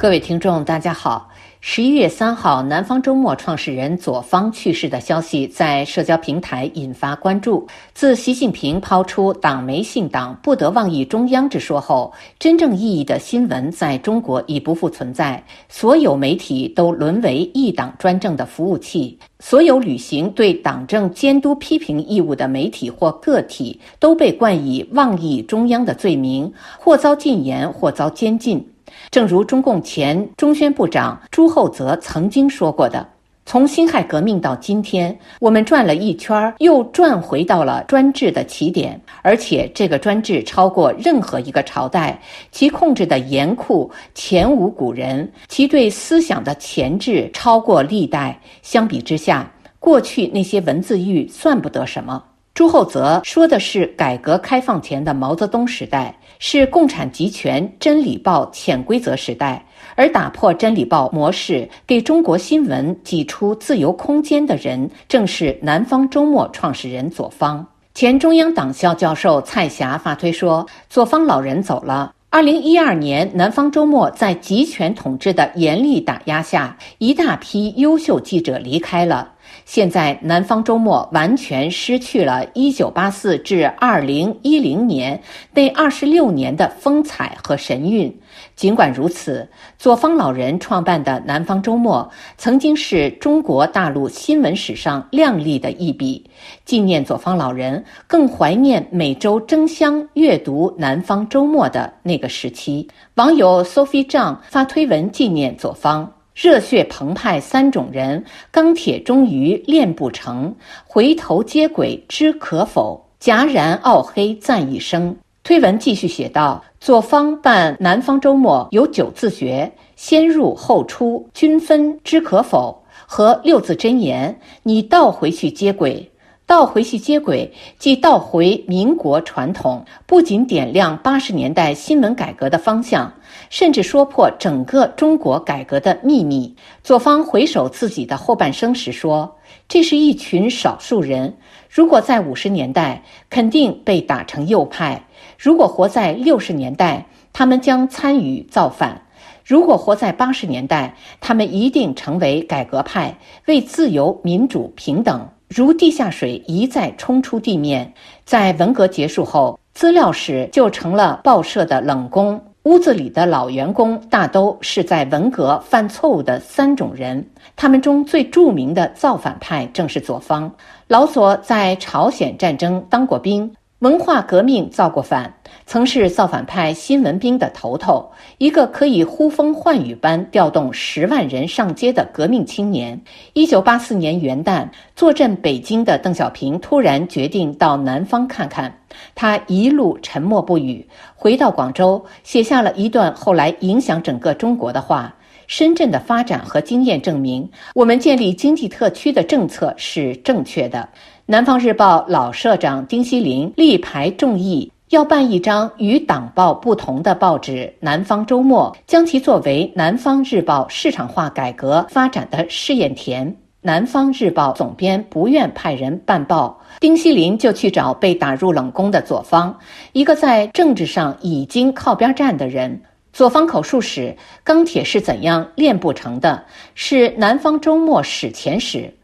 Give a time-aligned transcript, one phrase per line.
[0.00, 1.28] 各位听众，大家好。
[1.60, 7.66] 十一月三号，南方周末创始人左方去世的消息在社交平台引发关注。
[7.94, 15.42] 自习近平抛出“党媒信党，不得妄议中央”之说后，真正意义的新闻在中国已不复存在。
[15.68, 28.64] 所有媒体都沦为一党专政的服务器，所有履行对党政监督批评义务的媒体或个体都被冠以妄议中央的罪名，或遭禁言，或遭监禁。
[29.10, 33.06] 正如中共前中宣部长朱厚泽曾经说过的
[33.46, 42.20] ：“从辛亥革命到今天，我们转了一圈，又转回到了专制的起点，而且这个专制超过任何一个朝代，
[42.52, 48.38] 其控制的严酷前无古人，其对思想的钳制超过历代。
[48.62, 52.22] 相比之下，过去那些文字狱算不得什么。”
[52.54, 56.12] 朱厚泽说的是改革开放前的毛泽东时代。
[56.38, 67.66] 是共产集权《真理报》潜规则时代，而打破《真理报》模式，给中国新闻挤出自由空间的人，正是南方周末创始人左方。
[67.94, 79.32] 前中央党校教授蔡霞发推说：“左方老人走了。”二零一二年，南方周末在集权统治的严厉打压下，一大批优秀记者离开了。
[79.64, 88.18] 现在，南方周末完全失去了1984至2010年那二十六年的风采和神韵。
[88.56, 89.48] 尽管如此，
[89.78, 96.30] 左方老人创办的南方周末曾经是中国大陆新闻史上亮丽的一笔。
[96.64, 102.88] 纪念左方老人，更怀念每周争相阅读南方周末的那个时期。
[103.14, 106.17] 网友 Sophie 张发推文纪念左方。
[106.40, 110.54] 热血澎湃三种人，钢铁终于炼不成。
[110.86, 113.04] 回头接轨知可否？
[113.20, 115.16] 戛然傲黑赞一声。
[115.42, 122.84] 推文继续写道：左方办南方周末有九字诀：先入后出，均分知可否？
[123.04, 126.08] 和六字真言：你倒回去接轨。
[126.48, 133.12] 倒回去接轨，即倒回民国传统，不仅点亮八十年代新闻改革的方向，
[133.50, 136.56] 甚至说破整个中国改革的秘密。
[136.82, 139.36] 左方回首自己的后半生时说
[139.68, 141.36] ：“这是一群少数人，
[141.68, 145.02] 如果在五十年代，肯定被打成右派；
[145.36, 147.04] 如果活在六十年代，
[147.34, 149.02] 他们将参与造反；
[149.44, 157.90] 如果活在八十年代，他们一定成为改革派，为自由、民主、平等。”如地下水一再冲出地面，
[158.26, 162.38] 在文革结束后，资料室就成了报社的冷宫。
[162.64, 167.26] 屋子里的老员工大都是在文革犯错误的三种人，
[167.56, 170.52] 他们中最著名的造反派正是左方。
[170.86, 173.50] 老左在朝鲜战争当过兵。
[173.80, 175.32] 文化革命造过反，
[175.64, 183.00] 曾是造反派新闻兵的头头，一个可以呼风唤雨般调动十万人上街的革命青年。
[183.34, 188.80] 一九八四年元旦，坐镇北京的邓小平突然决定到南方看看，
[189.14, 190.84] 他一路沉默不语，
[191.14, 195.14] 回到广州，写下了一段后来影响整个中国的话：
[195.46, 200.88] 深圳的发展和经验证明，我们建立经济特区的政策是正确的。
[201.30, 213.36] 南方日报老社长丁锡林力排众议，要办一张与党报不同的报纸《南方周末》，将其作为南方日报市场化改革发展的试验田。
[213.60, 219.54] 南方日报总编不愿派人办报，丁锡林就去找被打入冷宫的左方，
[219.92, 222.80] 一个在政治上已经靠边站的人。
[223.12, 226.42] 左方口述史《钢铁是怎样炼不成的》，
[226.74, 228.94] 是南方周末史前史。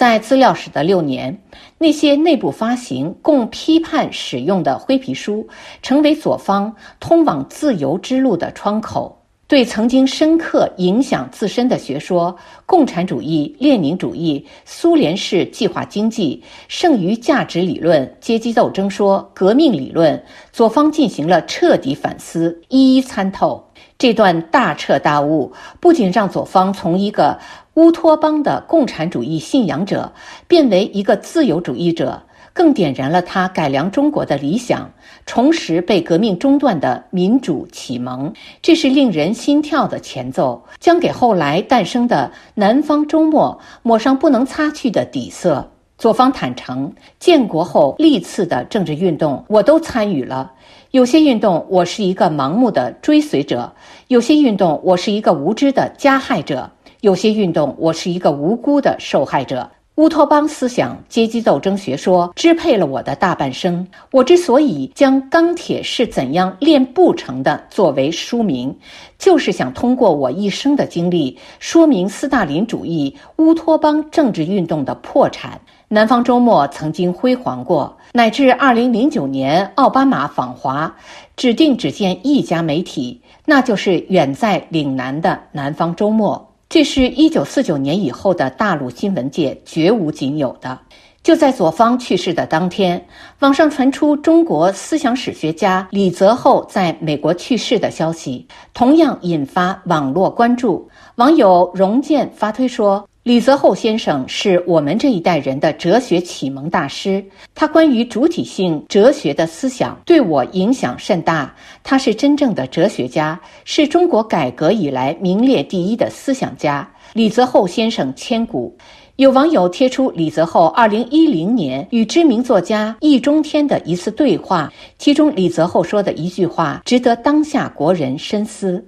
[0.00, 1.42] 在资料室的六年，
[1.76, 5.46] 那些内部发行供批判使用的灰皮书，
[5.82, 9.14] 成为左方通往自由之路的窗口。
[9.46, 12.34] 对曾经深刻影响自身的学说——
[12.64, 23.66] 共产主义、列宁主义、苏联式计划经济、剩余价值理论、阶级斗争说、革命理论，左方进行了彻底反思，一一参透。
[23.98, 27.38] 这段大彻大悟，不仅让左方从一个
[27.74, 30.12] 乌托邦的共产主义信仰者
[30.48, 32.22] 变为一个自由主义者，
[32.52, 34.90] 更点燃了他改良中国的理想，
[35.24, 38.32] 重拾被革命中断的民主启蒙。
[38.60, 45.70] 这是令人心跳的前奏，将给后来诞生的南方周末抹上不能擦去的底色。
[45.96, 50.52] 左方坦诚，建国后历次的政治运动，我都参与了。
[50.92, 53.74] 有些运动，我是一个盲目的追随者；
[54.08, 56.70] 有些运动，我是一个无知的加害者；
[57.00, 59.70] 有些运动，我是一个无辜的受害者。
[59.94, 63.86] 乌托邦思想、阶级斗争学说支配了我的大半生。
[64.12, 68.74] 我之所以将《钢铁是怎样炼不成的》作为书名，
[69.18, 75.58] 就是想通过我一生的经历，说明斯大林主义乌托邦政治运动的破产。
[75.88, 80.94] 南方周末曾经辉煌过，乃至2009年奥巴马访华，
[81.36, 86.49] 指定只见一家媒体，那就是远在岭南的南方周末。
[86.70, 90.78] 这是一九四九年以后的大陆新闻界绝无仅有的。
[91.20, 93.04] 就在左方去世的当天，
[93.40, 100.88] 网上传出中国思想史学家李泽厚在美国去世的消息，同样引发网络关注。
[101.16, 103.09] 网友荣建发推说。
[103.22, 107.22] 李泽厚先生是我们这一代人的哲学启蒙大师，
[107.54, 111.54] 他关于主体性哲学的思想对我影响甚大。
[111.82, 116.90] 他是真正的哲学家，是中国改革以来名列第一的思想家。
[117.12, 118.74] 李泽厚先生千古。
[119.16, 128.82] 有网友贴出李泽厚二零一零年与知名作家易中天的一次对话，其中李泽厚说的一句话值得当下国人深思。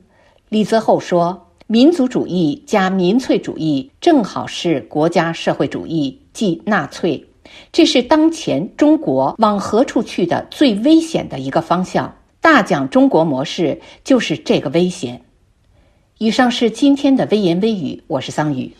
[0.48, 1.48] 李泽厚说。
[1.72, 7.24] 民族主义加民粹主义，正好是国家社会主义，即纳粹。
[7.72, 12.14] 这是当前中国往何处去的最危险的一个方向。
[12.42, 15.22] 大讲中国模式就是这个危险。
[16.18, 18.70] 以上是今天的微言微语，我是桑宇。